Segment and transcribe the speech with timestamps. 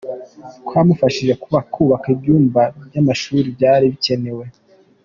[0.67, 1.33] Twamufashije
[1.75, 4.45] kubaka ibyumba by’amashuri byari bikenewe.